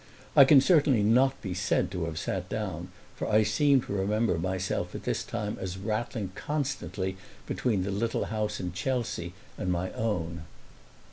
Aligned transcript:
I 0.35 0.45
can 0.45 0.61
certainly 0.61 1.03
not 1.03 1.39
be 1.43 1.53
said 1.53 1.91
to 1.91 2.05
have 2.05 2.17
sat 2.17 2.49
down, 2.49 2.87
for 3.15 3.29
I 3.31 3.43
seem 3.43 3.81
to 3.81 3.93
remember 3.93 4.39
myself 4.39 4.95
at 4.95 5.03
this 5.03 5.23
time 5.23 5.59
as 5.61 5.77
rattling 5.77 6.31
constantly 6.33 7.17
between 7.45 7.83
the 7.83 7.91
little 7.91 8.25
house 8.25 8.59
in 8.59 8.71
Chelsea 8.73 9.33
and 9.59 9.71
my 9.71 9.91
own. 9.91 10.41